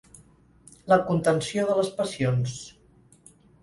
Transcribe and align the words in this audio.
La 0.93 0.99
contenció 1.11 1.69
de 1.71 1.79
les 1.83 1.95
passions. 2.01 2.61